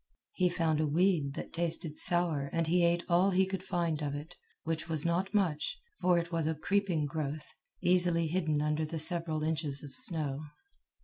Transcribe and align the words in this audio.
He 0.33 0.49
found 0.49 0.79
a 0.79 0.87
weed 0.87 1.35
that 1.35 1.53
tasted 1.53 1.95
sour 1.95 2.49
and 2.51 2.65
he 2.65 2.83
ate 2.83 3.03
all 3.07 3.29
he 3.29 3.45
could 3.45 3.61
find 3.61 4.01
of 4.01 4.15
it, 4.15 4.35
which 4.63 4.89
was 4.89 5.05
not 5.05 5.31
much, 5.31 5.77
for 5.99 6.17
it 6.17 6.31
was 6.31 6.47
a 6.47 6.55
creeping 6.55 7.05
growth, 7.05 7.53
easily 7.81 8.25
hidden 8.25 8.63
under 8.63 8.83
the 8.83 8.97
several 8.97 9.43
inches 9.43 9.83
of 9.83 9.93
snow. 9.93 10.41